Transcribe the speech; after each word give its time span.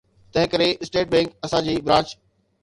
تنهنڪري 0.35 0.69
State 0.85 1.11
Bank 1.11 1.37
اسان 1.45 1.63
جي 1.69 1.77
برانچ 1.91 2.17